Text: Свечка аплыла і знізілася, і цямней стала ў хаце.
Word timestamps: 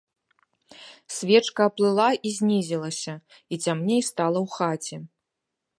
Свечка 1.15 1.61
аплыла 1.71 2.07
і 2.29 2.33
знізілася, 2.39 3.13
і 3.55 3.65
цямней 3.67 4.01
стала 4.11 4.39
ў 4.45 4.47
хаце. 4.57 4.97